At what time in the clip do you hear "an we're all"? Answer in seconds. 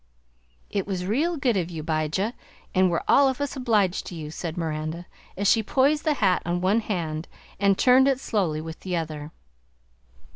2.73-3.29